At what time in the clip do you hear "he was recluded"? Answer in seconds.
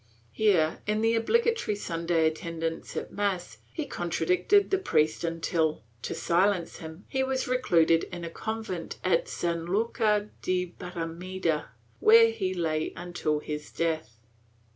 7.07-8.05